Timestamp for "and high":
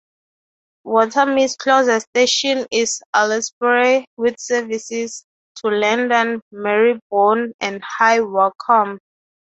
7.59-8.21